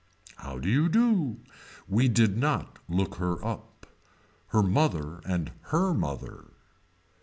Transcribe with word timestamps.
How 0.37 0.57
do 0.57 0.67
you 0.67 0.89
do. 0.89 1.41
We 1.87 2.07
did 2.07 2.35
not 2.35 2.79
look 2.89 3.17
her 3.17 3.45
up. 3.45 3.85
Her 4.47 4.63
mother 4.63 5.21
and 5.27 5.51
her 5.65 5.93
mother. 5.93 6.45